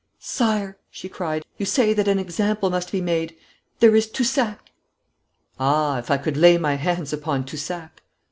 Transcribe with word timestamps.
'Sire,' 0.17 0.79
she 0.89 1.07
cried. 1.07 1.45
'You 1.59 1.67
say 1.67 1.93
that 1.93 2.07
an 2.07 2.17
example 2.17 2.71
must 2.71 2.91
be 2.91 3.01
made. 3.01 3.37
There 3.81 3.95
is 3.95 4.07
Toussac!' 4.07 4.57
'Ah, 5.59 5.99
if 5.99 6.09
I 6.09 6.17
could 6.17 6.37
lay 6.37 6.57
my 6.57 6.73
hands 6.73 7.13
upon 7.13 7.43
Toussac!' 7.43 8.01